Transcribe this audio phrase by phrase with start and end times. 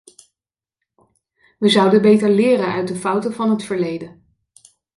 [1.59, 4.23] We zouden beter leren uit de fouten van het verleden.